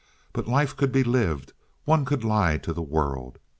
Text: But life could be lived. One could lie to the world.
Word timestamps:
But 0.33 0.47
life 0.47 0.75
could 0.75 0.91
be 0.91 1.03
lived. 1.03 1.53
One 1.85 2.05
could 2.05 2.23
lie 2.23 2.57
to 2.57 2.73
the 2.73 2.81
world. 2.81 3.37